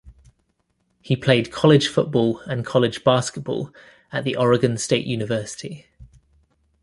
[1.03, 3.71] He played college football and college basketball
[4.11, 5.85] at the Oregon State University.